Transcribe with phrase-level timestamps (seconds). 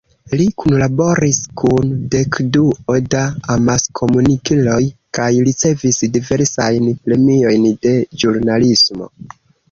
[0.39, 3.19] Li kunlaboris kun dekduo da
[3.55, 4.77] amaskomunikiloj
[5.17, 7.93] kaj ricevis diversajn premiojn de
[8.23, 9.11] ĵurnalismo.